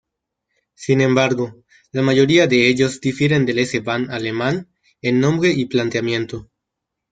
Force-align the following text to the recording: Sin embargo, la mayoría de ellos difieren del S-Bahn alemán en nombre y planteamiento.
Sin 0.73 0.99
embargo, 1.01 1.63
la 1.91 2.01
mayoría 2.01 2.47
de 2.47 2.67
ellos 2.67 2.99
difieren 3.01 3.45
del 3.45 3.59
S-Bahn 3.59 4.09
alemán 4.09 4.67
en 4.99 5.19
nombre 5.19 5.51
y 5.55 5.65
planteamiento. 5.65 6.49